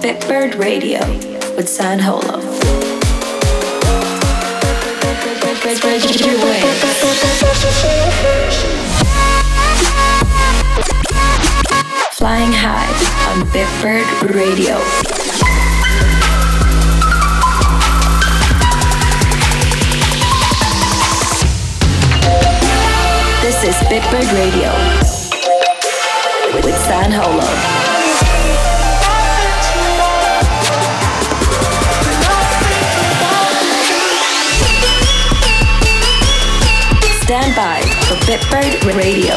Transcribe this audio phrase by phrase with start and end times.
[0.00, 1.00] Bitbird Radio
[1.56, 2.40] with San Holo.
[12.12, 12.88] Flying high
[13.28, 14.78] on Bitbird Radio.
[23.42, 24.72] This is Bitbird Radio
[26.64, 27.79] with San Holo.
[37.50, 39.34] For Bitbird Radio.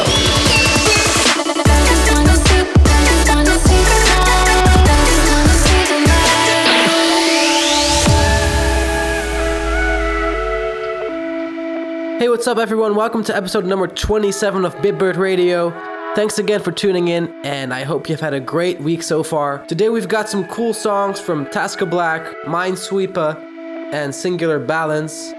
[12.18, 12.94] Hey, what's up, everyone?
[12.94, 15.70] Welcome to episode number 27 of Bitbird Radio.
[16.14, 19.66] Thanks again for tuning in, and I hope you've had a great week so far.
[19.66, 23.34] Today, we've got some cool songs from Taska Black, Minesweeper,
[23.92, 25.34] and Singular Balance.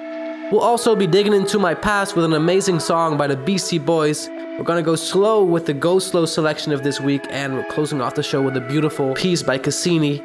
[0.52, 4.30] We'll also be digging into my past with an amazing song by the BC Boys.
[4.30, 8.00] We're gonna go slow with the Go Slow selection of this week, and we're closing
[8.00, 10.20] off the show with a beautiful piece by Cassini.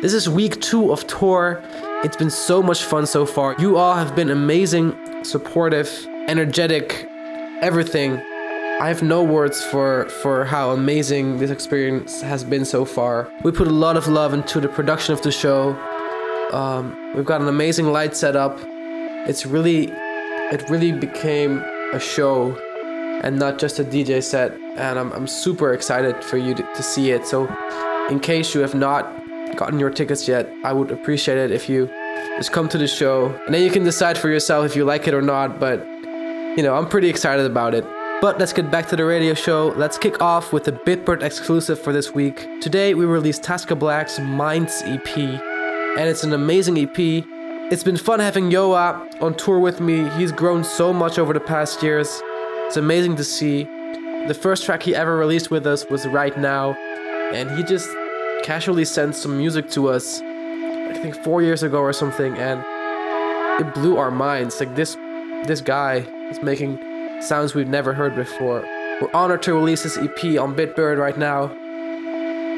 [0.00, 1.60] This is week two of tour.
[2.04, 3.56] It's been so much fun so far.
[3.58, 5.90] You all have been amazing, supportive,
[6.28, 7.08] energetic,
[7.60, 8.22] everything.
[8.80, 13.28] I have no words for for how amazing this experience has been so far.
[13.42, 15.76] We put a lot of love into the production of the show.
[16.52, 18.56] Um, we've got an amazing light setup
[19.28, 19.90] it's really
[20.50, 21.58] it really became
[21.92, 22.56] a show
[23.22, 26.82] and not just a DJ set and I'm, I'm super excited for you to, to
[26.82, 27.46] see it so
[28.08, 29.04] in case you have not
[29.56, 31.88] gotten your tickets yet I would appreciate it if you
[32.38, 35.06] just come to the show and then you can decide for yourself if you like
[35.06, 35.84] it or not but
[36.56, 37.84] you know I'm pretty excited about it
[38.22, 39.68] but let's get back to the radio show.
[39.76, 42.48] Let's kick off with the Bitbird exclusive for this week.
[42.60, 47.24] Today we released Taska Black's Minds EP, and it's an amazing EP
[47.70, 50.08] it's been fun having Yoa on tour with me.
[50.10, 52.08] He's grown so much over the past years.
[52.66, 53.64] It's amazing to see.
[54.26, 56.72] The first track he ever released with us was Right Now,
[57.32, 57.88] and he just
[58.42, 62.64] casually sent some music to us, I think four years ago or something, and
[63.60, 64.60] it blew our minds.
[64.60, 64.94] Like this,
[65.46, 66.78] this guy is making
[67.20, 68.62] sounds we've never heard before.
[69.00, 71.52] We're honored to release this EP on Bitbird right now.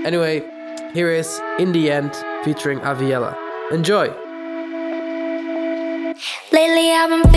[0.06, 0.44] Anyway,
[0.92, 3.36] here is In the End featuring Aviella.
[3.72, 4.29] Enjoy!
[7.00, 7.29] I've been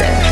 [0.00, 0.27] Yeah.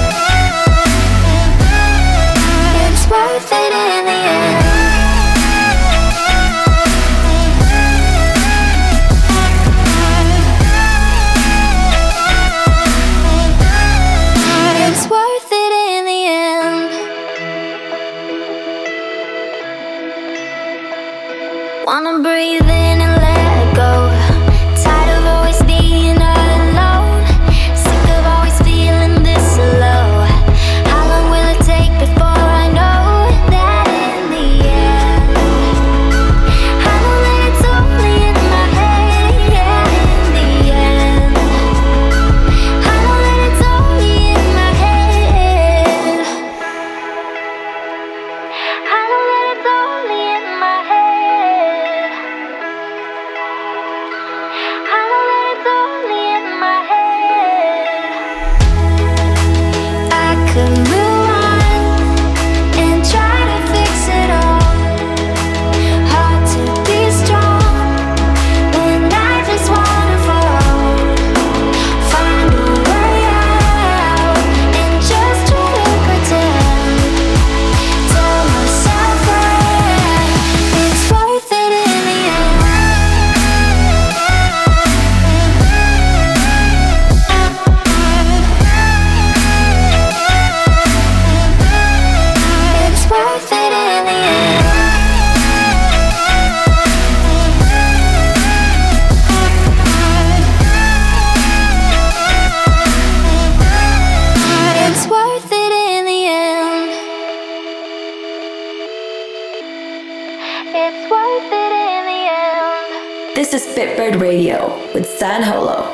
[110.75, 113.37] it's worth it in the end.
[113.37, 115.93] This is Bitbird Radio with San Holo.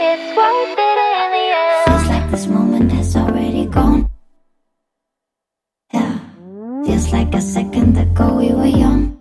[0.00, 1.84] It's worth it in the end.
[1.86, 4.08] Feels like this moment has already gone.
[5.92, 6.18] Yeah.
[6.84, 9.11] Feels like a second ago we were young.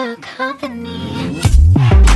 [0.00, 2.09] your company.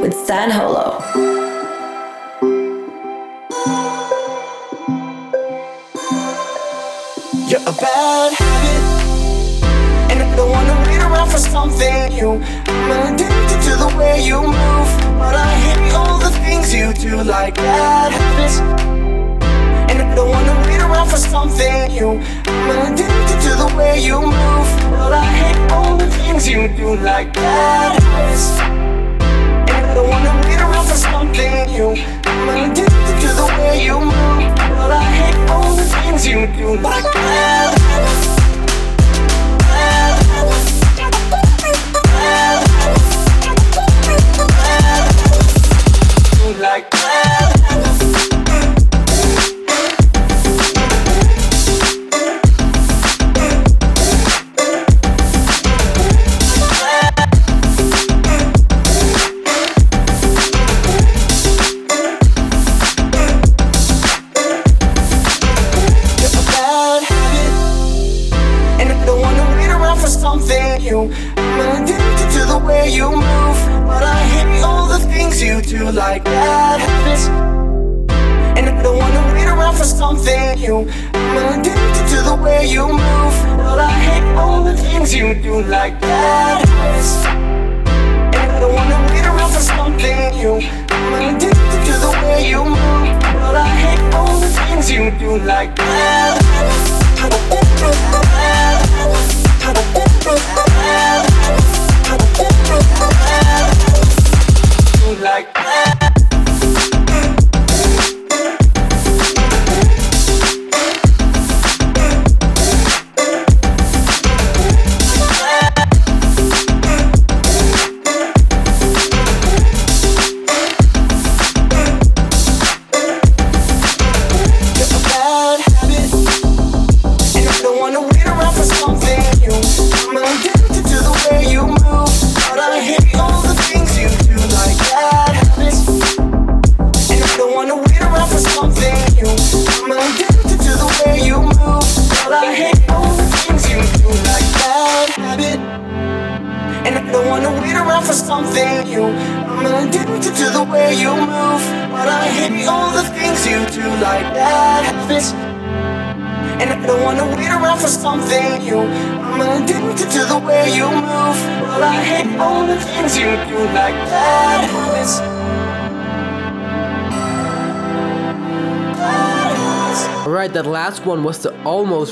[0.00, 1.02] With San Holo.
[7.48, 8.84] You're a bad habit,
[10.10, 12.42] and I don't wanna wait around for something new.
[12.66, 17.22] I'm addicted to the way you move, but I hate all the things you do,
[17.22, 18.60] like bad habits.
[19.90, 22.20] And I don't wanna wait around for something new.
[22.46, 26.96] I'm addicted to the way you move, but I hate all the things you do,
[26.96, 28.81] like bad habits.
[29.84, 31.90] I wanna wait around for something new.
[32.24, 36.76] I'm addicted to the way you move, but I hate all the things you do,
[36.80, 38.41] like bad habits.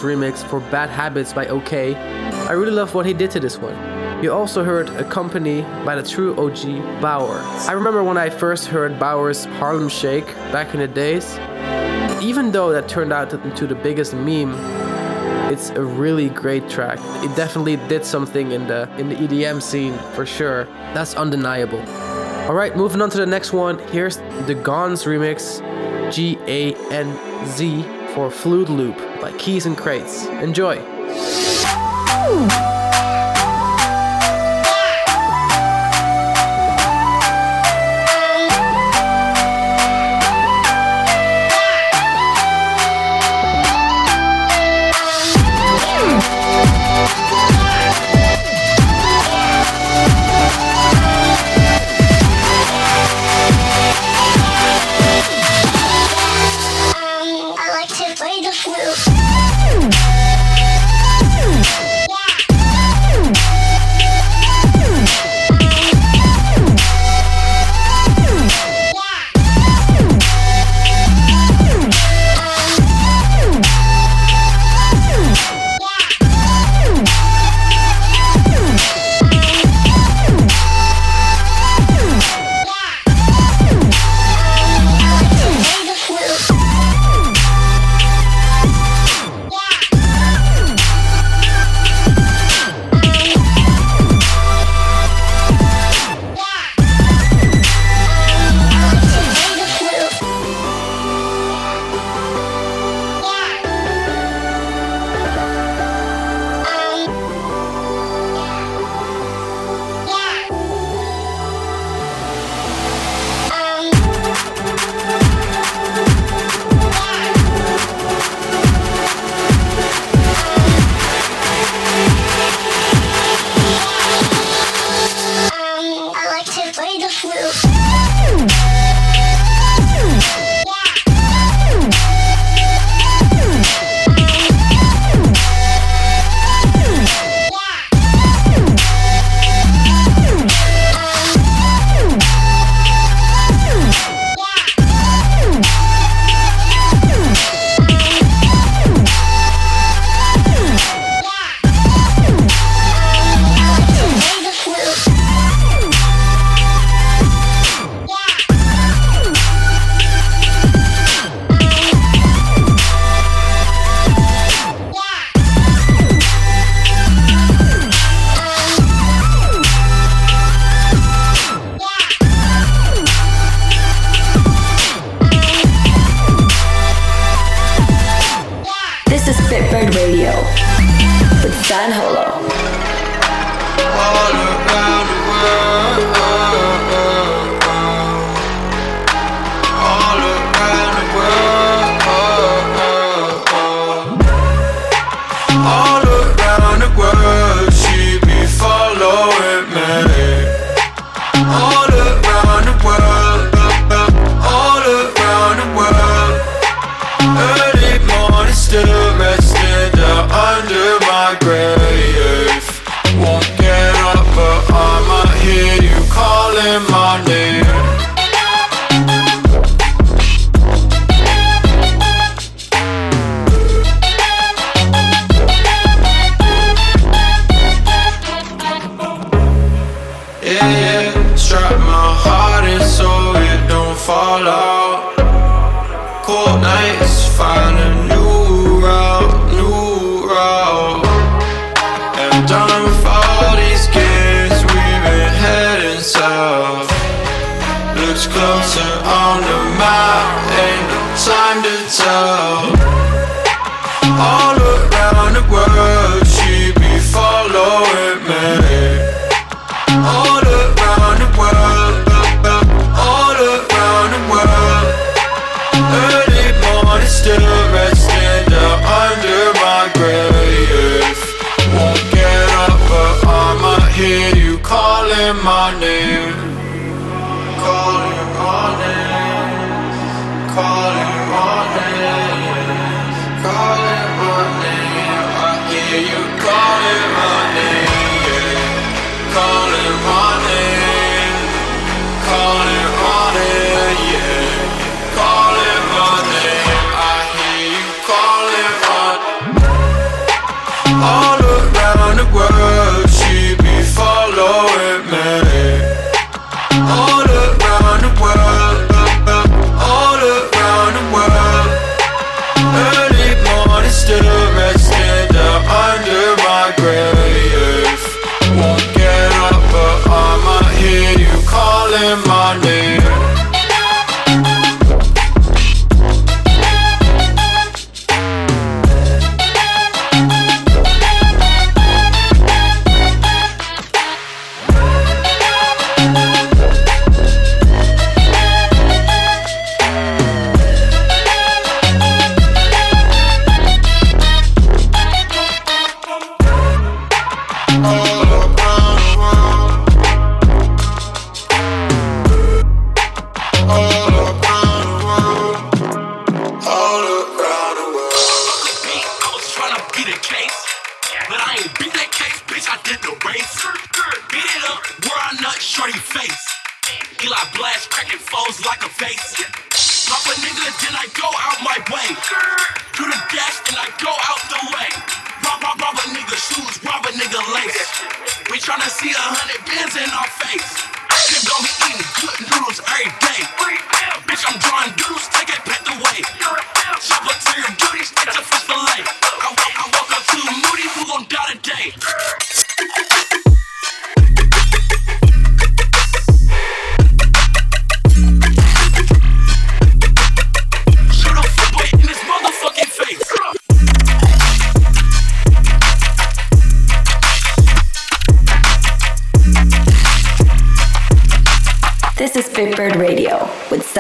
[0.01, 1.95] Remix for Bad Habits by OK.
[1.95, 3.75] I really love what he did to this one.
[4.23, 7.41] You also heard a company by the true OG Baauer.
[7.69, 11.39] I remember when I first heard Baauer's Harlem Shake back in the days.
[12.23, 14.53] Even though that turned out into the biggest meme,
[15.51, 16.99] it's a really great track.
[17.25, 20.65] It definitely did something in the in the EDM scene for sure.
[20.95, 21.81] That's undeniable.
[22.49, 23.79] All right, moving on to the next one.
[23.89, 25.63] Here's the GANZ remix,
[26.13, 27.83] G A N Z
[28.15, 30.27] for Flute Loop by Keys N Krates.
[30.41, 30.79] Enjoy.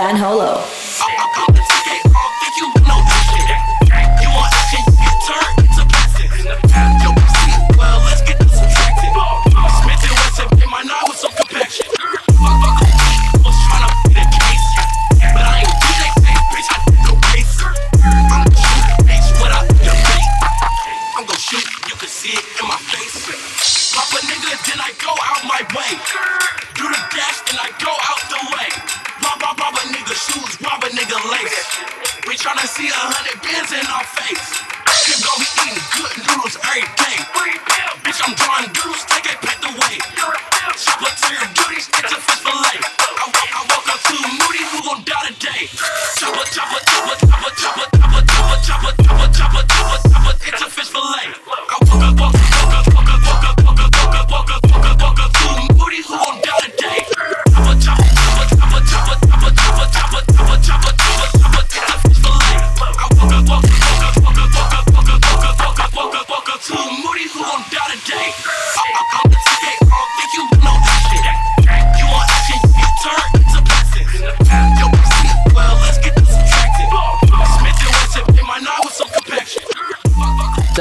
[0.00, 0.79] San Holo.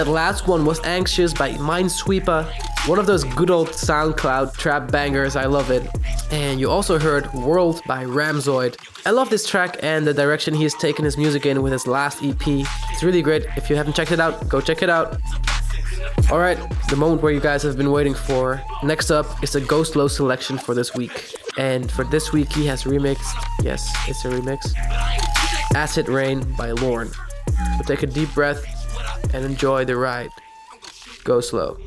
[0.10, 2.44] Last one was Anxious by Minesweeper,
[2.88, 5.36] one of those good old SoundCloud trap bangers.
[5.36, 5.88] I love it.
[6.32, 8.76] And you also heard World by Ramzoid.
[9.06, 11.86] I love this track and the direction he has taken his music in with his
[11.86, 12.42] last EP.
[12.48, 13.46] It's really great.
[13.56, 15.20] If you haven't checked it out, go check it out.
[16.32, 16.58] Alright,
[16.90, 18.60] the moment where you guys have been waiting for.
[18.82, 21.36] Next up is a Go Slow selection for this week.
[21.60, 24.74] And for this week, he has remixed, yes, it's a remix,
[25.76, 27.12] Acid Rain by Lorn.
[27.78, 28.79] So take a deep breath
[29.34, 30.30] and enjoy the ride.
[31.24, 31.78] Go slow.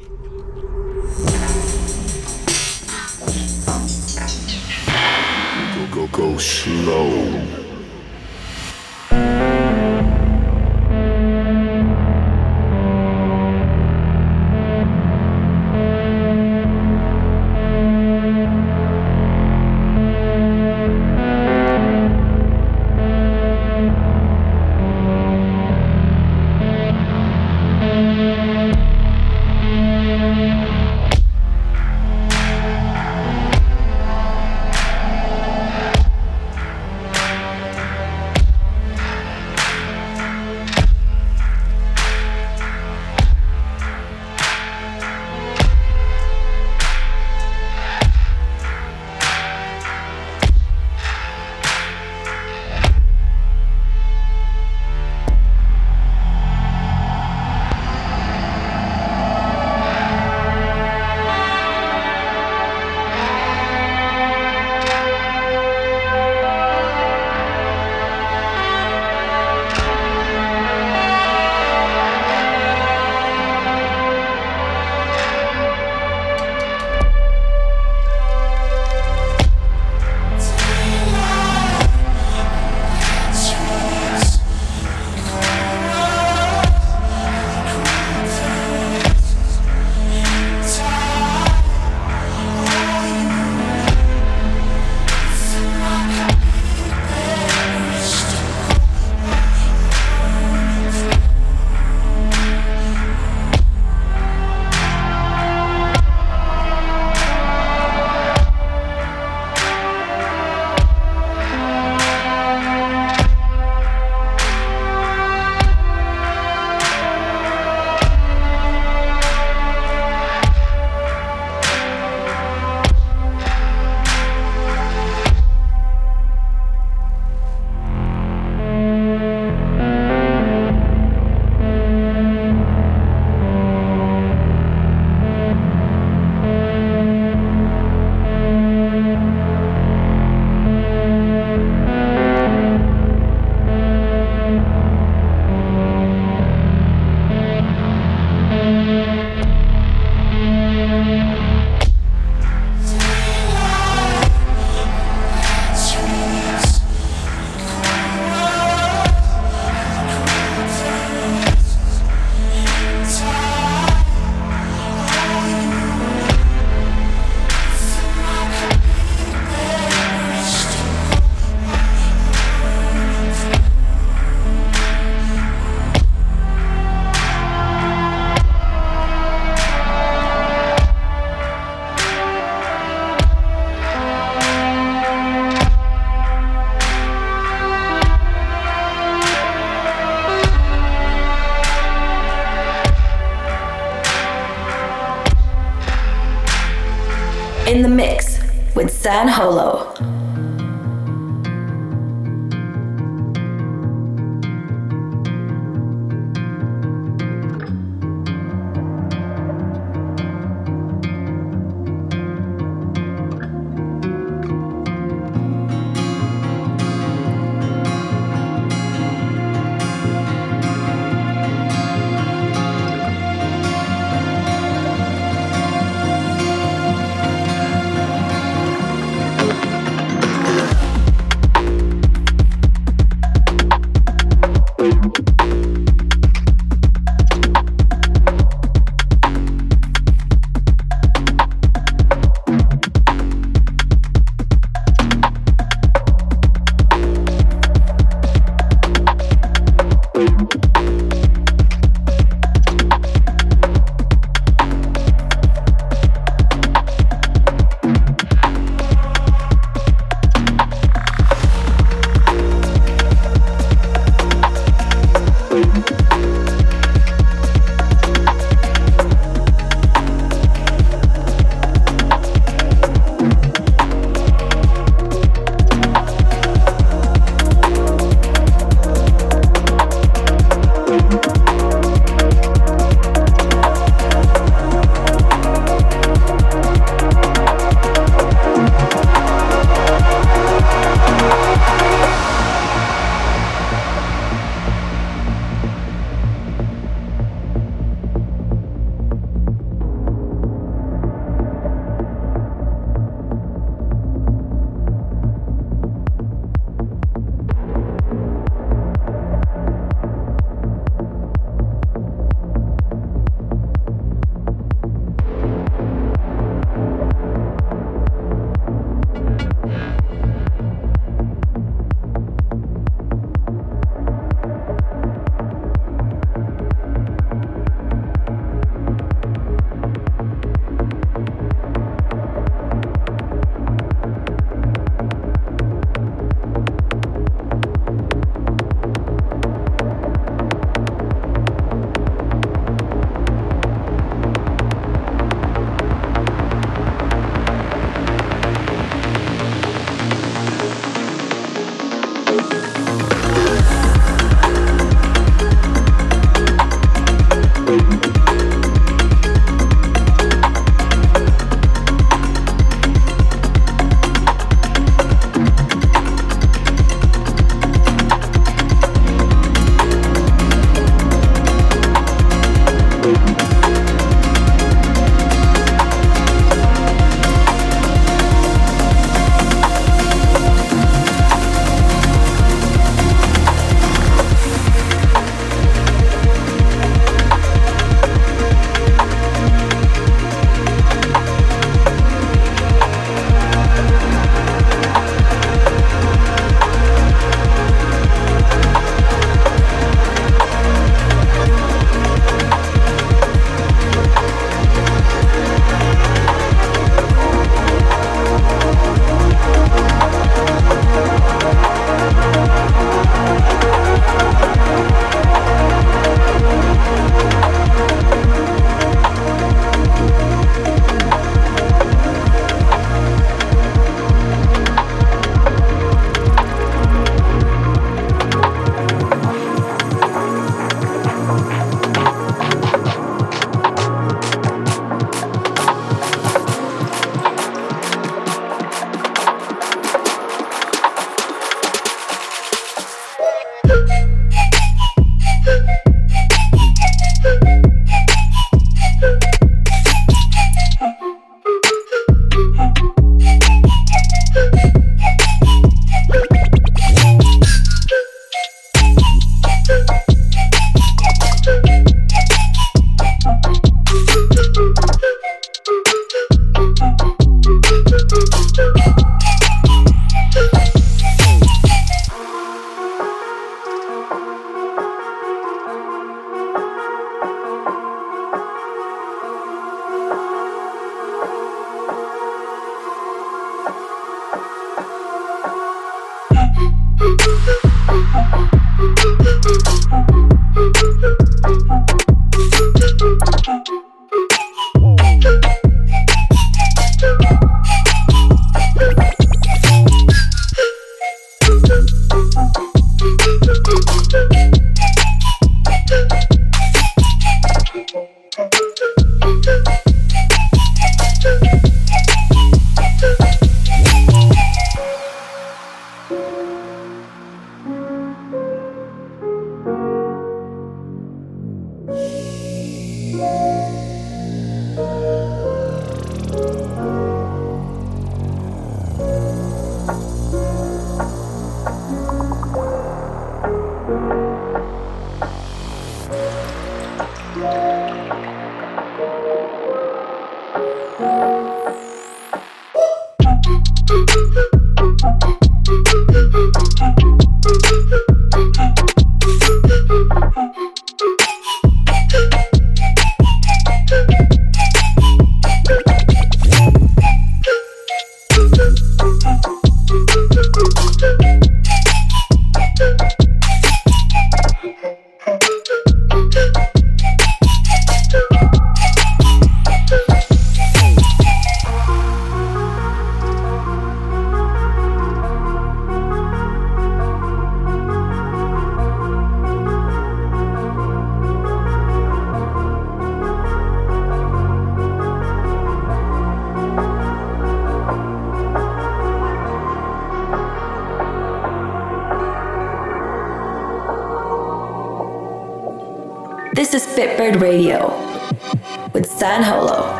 [5.74, 7.62] Go, go, go slow.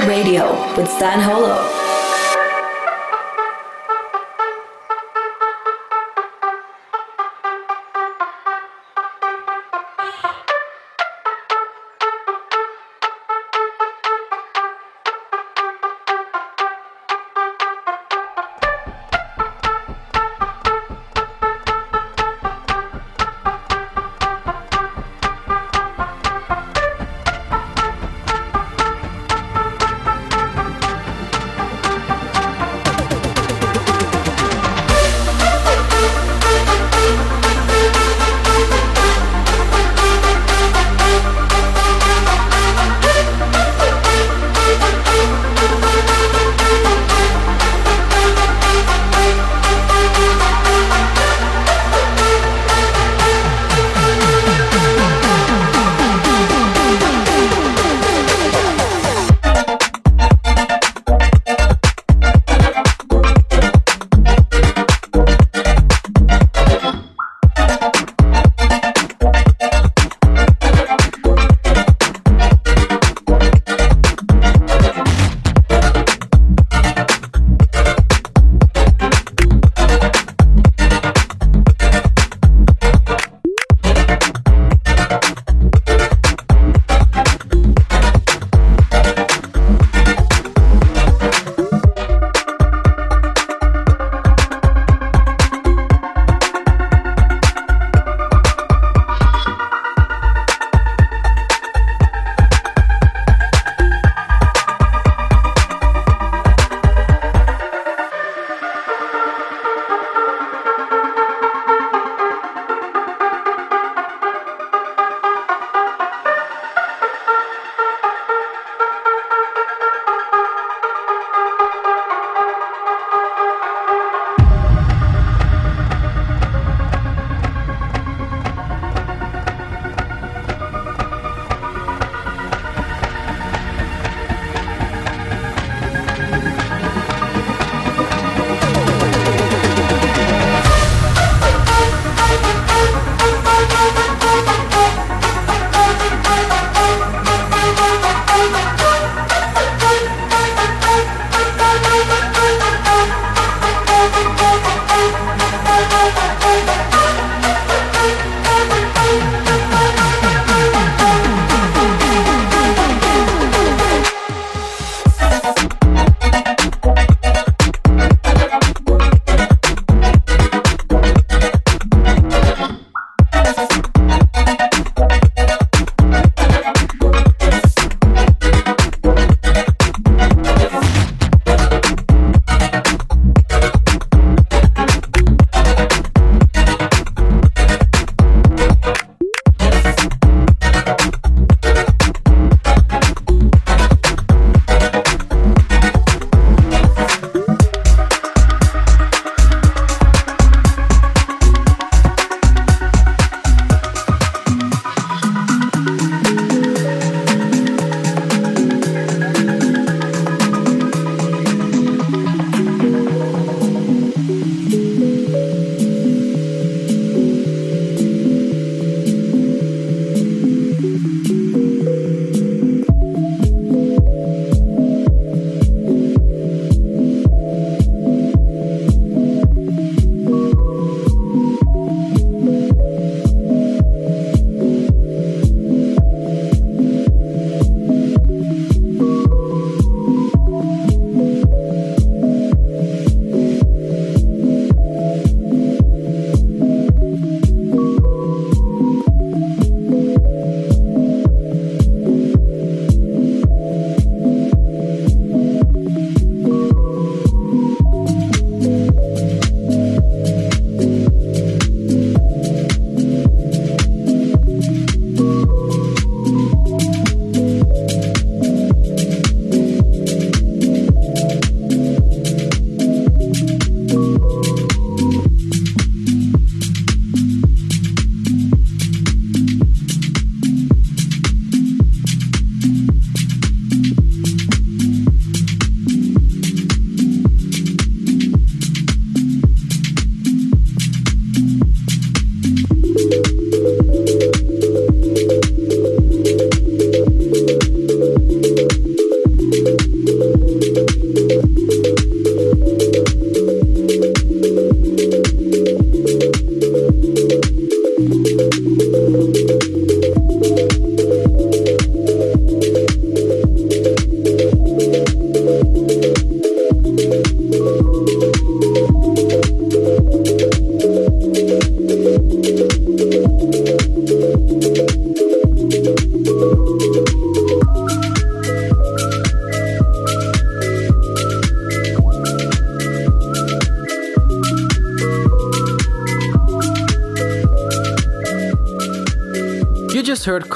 [0.00, 1.71] Radio with San Holo.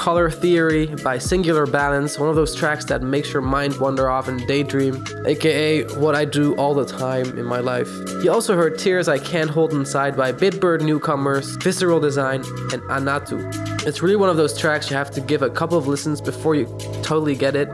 [0.07, 4.29] Color Theory by Singular Balance, one of those tracks that makes your mind wander off
[4.29, 7.89] and daydream, aka what I do all the time in my life.
[8.23, 12.39] You also heard Tears I Can't Hold Inside by Bitbird Newcomers, Visceral Design,
[12.71, 13.85] and Anatu.
[13.85, 16.55] It's really one of those tracks you have to give a couple of listens before
[16.55, 16.67] you
[17.03, 17.67] totally get it,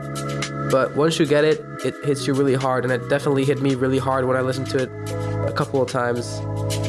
[0.72, 3.76] but once you get it, it hits you really hard, and it definitely hit me
[3.76, 4.90] really hard when I listened to it
[5.48, 6.40] a couple of times.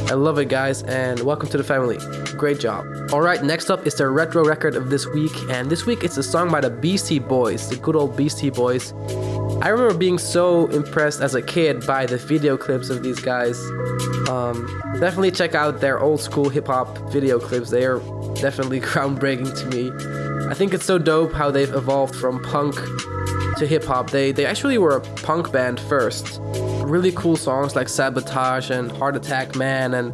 [0.09, 1.99] I love it, guys, and welcome to the family.
[2.37, 2.85] Great job.
[3.13, 6.17] All right, next up is the retro record of this week, and this week it's
[6.17, 8.93] a song by the Beastie Boys, the good old Beastie Boys.
[9.61, 13.57] I remember being so impressed as a kid by the video clips of these guys.
[14.29, 14.67] Um,
[14.99, 17.69] definitely check out their old school hip hop video clips.
[17.69, 17.99] They are
[18.35, 19.91] definitely groundbreaking to me.
[20.49, 22.75] I think it's so dope how they've evolved from punk
[23.57, 24.11] to hip hop.
[24.11, 26.39] They they actually were a punk band first.
[26.83, 30.13] Really cool songs like Sabotage and Heart Attack Man, and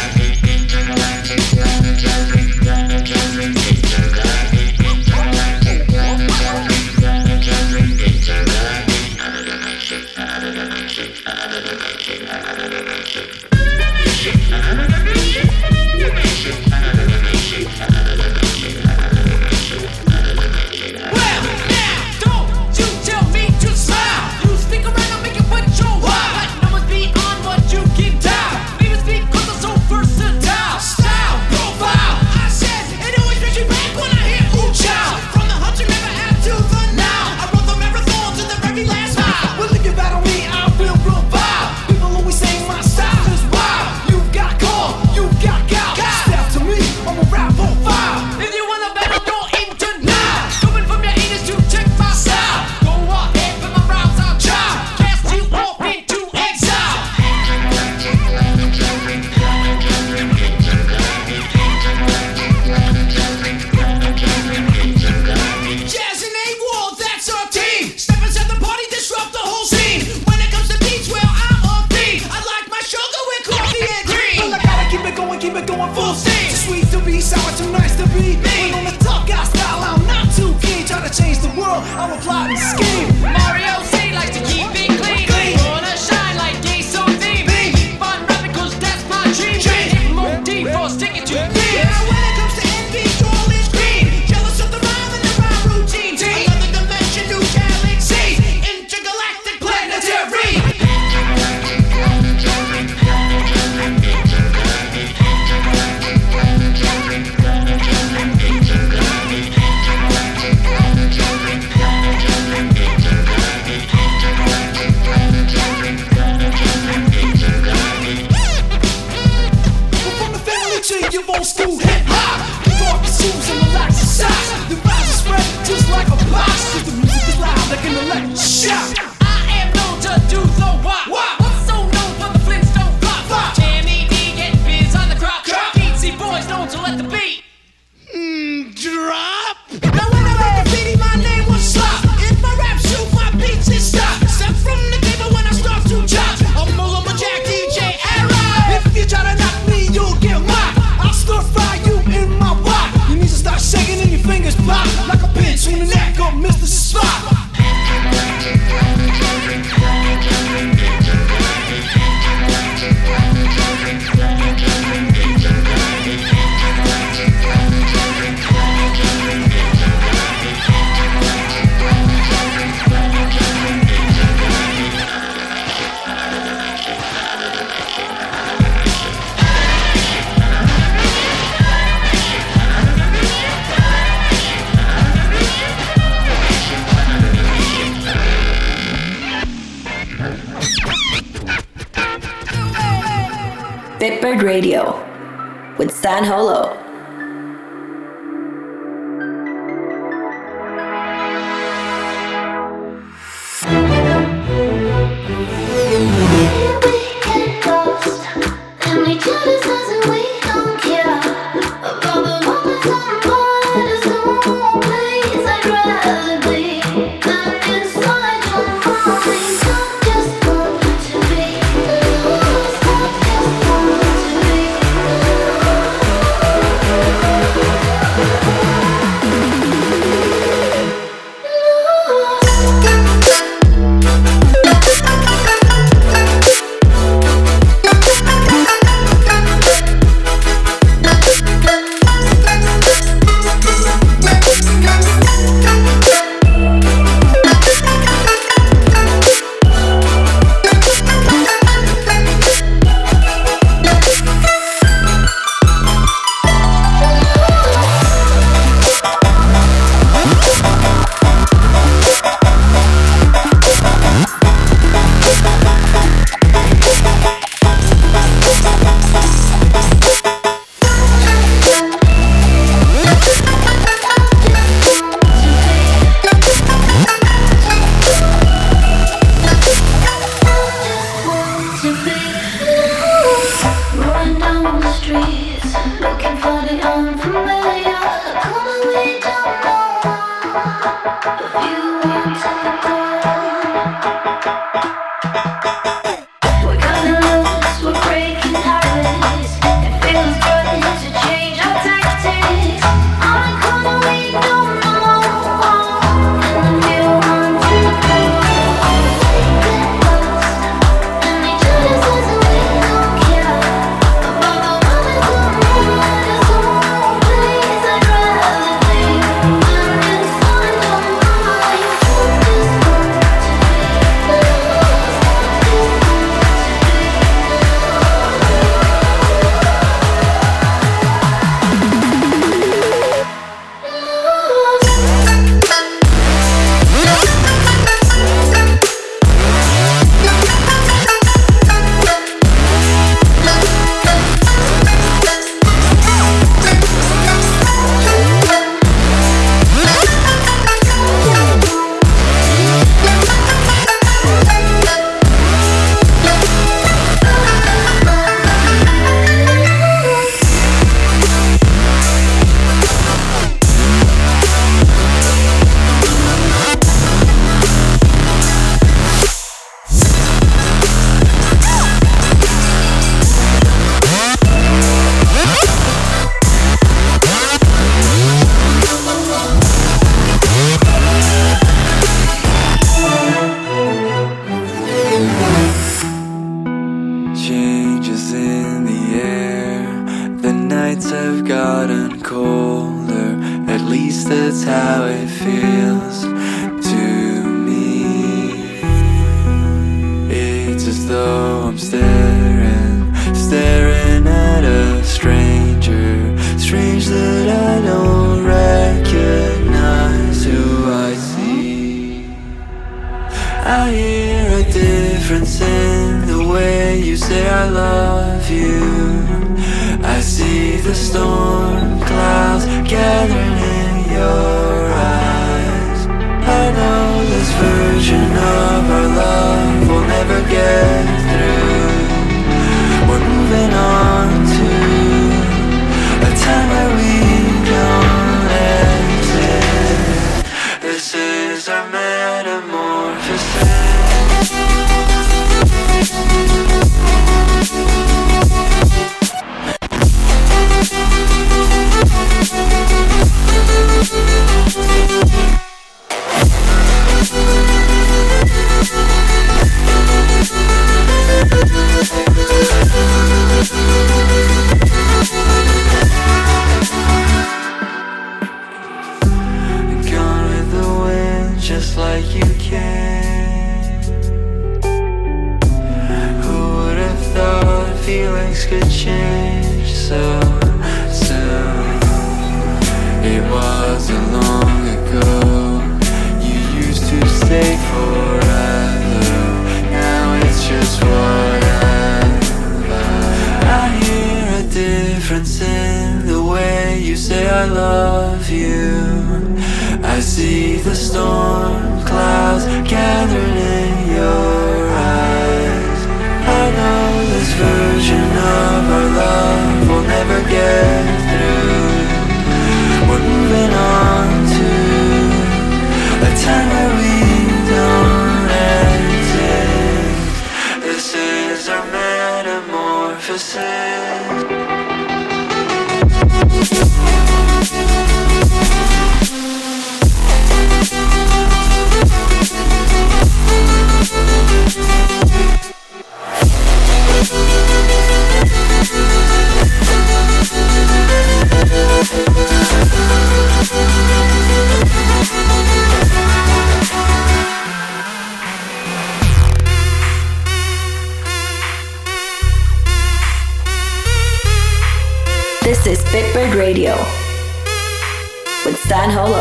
[559.01, 559.40] San Holo.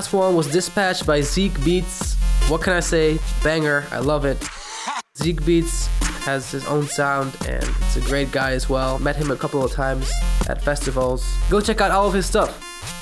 [0.00, 2.14] Last one was dispatched by Zeke Beats.
[2.48, 3.18] What can I say?
[3.44, 3.84] Banger.
[3.90, 4.42] I love it.
[5.18, 5.88] Zeke Beats
[6.24, 8.98] has his own sound and it's a great guy as well.
[8.98, 10.10] Met him a couple of times
[10.48, 11.22] at festivals.
[11.50, 12.50] Go check out all of his stuff.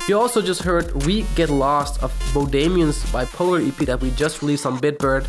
[0.09, 4.65] You also just heard We Get Lost of Bodamian's bipolar EP that we just released
[4.65, 5.25] on Bitbird.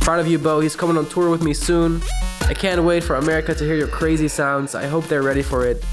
[0.00, 0.60] Proud of you, Bo.
[0.60, 2.00] He's coming on tour with me soon.
[2.48, 4.74] I can't wait for America to hear your crazy sounds.
[4.74, 5.84] I hope they're ready for it.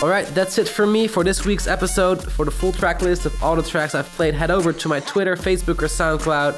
[0.00, 2.22] Alright, that's it for me for this week's episode.
[2.22, 5.00] For the full track list of all the tracks I've played, head over to my
[5.00, 6.56] Twitter, Facebook, or SoundCloud.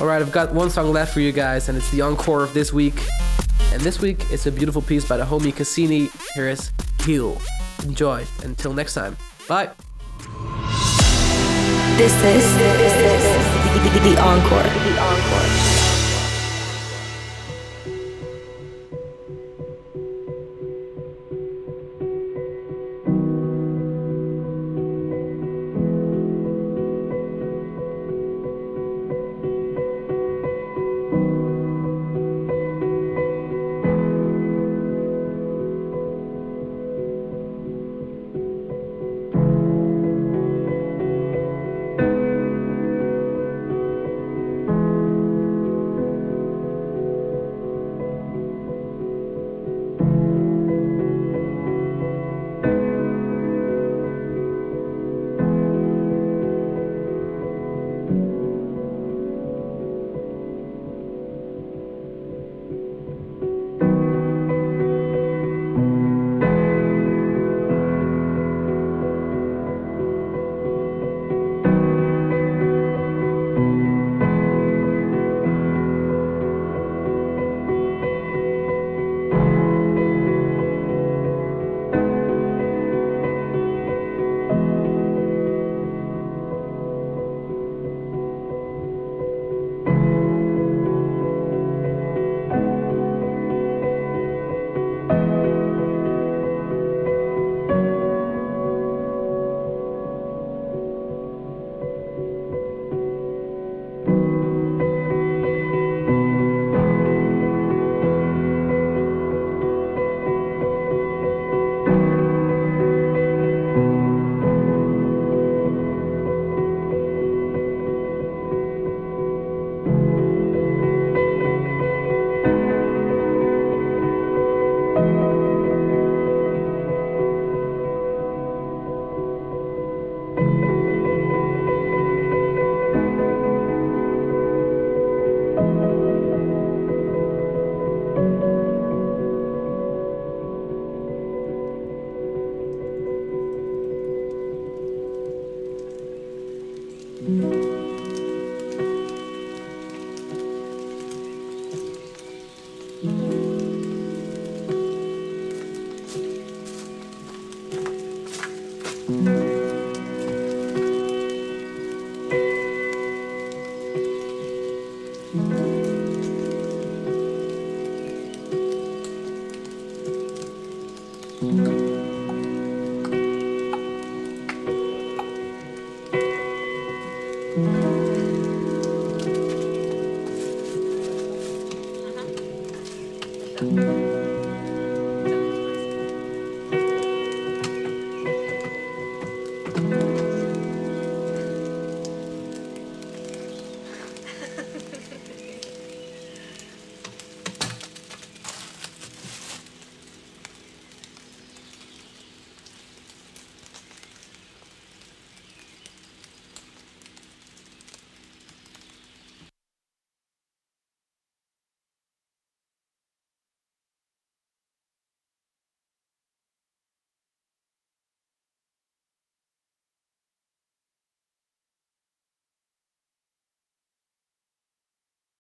[0.00, 2.72] Alright, I've got one song left for you guys, and it's the encore of this
[2.72, 3.02] week.
[3.72, 6.08] And this week, it's a beautiful piece by the homie Cassini.
[6.34, 6.70] Here is
[7.04, 7.40] Heal.
[7.82, 8.24] Enjoy.
[8.44, 9.16] Until next time.
[9.48, 9.70] Bye.
[11.96, 12.70] This is the,
[13.90, 14.62] the, the encore.
[14.62, 15.77] The encore.